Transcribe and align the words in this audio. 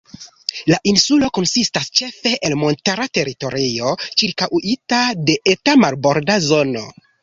La 0.71 0.77
insulo 0.91 1.29
konsistas 1.39 1.91
ĉefe 1.99 2.33
el 2.49 2.57
montara 2.63 3.07
teritorio 3.19 3.95
ĉirkaŭita 4.09 5.07
de 5.31 5.41
eta 5.57 5.81
marborda 5.87 6.45
zono. 6.53 6.89